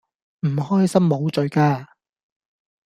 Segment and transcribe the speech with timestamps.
[0.47, 1.85] 唔開心無罪㗎